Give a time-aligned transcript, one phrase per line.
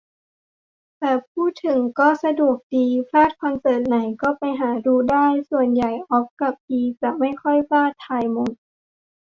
[0.99, 8.51] แต่พูดถึงก็สะดวกดี พลาดคอนเสิร์ตไหน ก็ไปหาดูได้ ส่วนใหญ่อ๊อบกะพีจะไม่ค่อยพลาด ถ่ายหมด